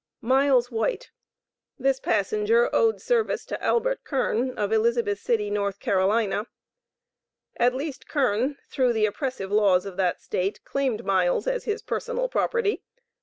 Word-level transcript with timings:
MILES 0.23 0.71
WHITE. 0.71 1.11
This 1.77 1.99
passenger 1.99 2.71
owed 2.73 2.99
service 2.99 3.45
to 3.45 3.63
Albert 3.63 4.03
Kern, 4.03 4.57
of 4.57 4.73
Elizabeth 4.73 5.19
City, 5.19 5.55
N.C. 5.55 6.45
At 7.57 7.75
least 7.75 8.07
Kern, 8.09 8.57
through 8.67 8.93
the 8.93 9.05
oppressive 9.05 9.51
laws 9.51 9.85
of 9.85 9.97
that 9.97 10.19
State, 10.19 10.65
claimed 10.65 11.05
Miles 11.05 11.45
as 11.45 11.65
his 11.65 11.83
personal 11.83 12.29
property. 12.29 12.81